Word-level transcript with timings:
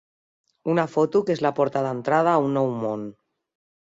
Una 0.73 0.85
foto 0.93 1.21
que 1.27 1.35
és 1.37 1.43
la 1.47 1.53
porta 1.61 1.85
d'entrada 1.89 2.33
a 2.33 2.43
un 2.47 2.59
nou 2.59 2.75
món. 2.85 3.05